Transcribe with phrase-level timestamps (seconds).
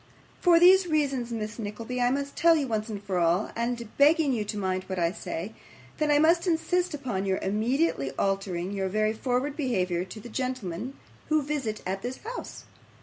[0.41, 4.43] For these reasons, Miss Nickleby, I must tell you once for all, and begging you
[4.45, 5.53] to mind what I say,
[5.99, 10.95] that I must insist upon your immediately altering your very forward behaviour to the gentlemen
[11.29, 12.63] who visit at this house.